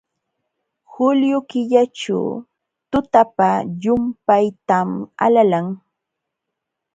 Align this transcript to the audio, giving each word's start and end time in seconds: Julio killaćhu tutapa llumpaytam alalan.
Julio 0.93 1.39
killaćhu 1.49 2.17
tutapa 2.91 3.49
llumpaytam 3.81 4.89
alalan. 5.25 5.67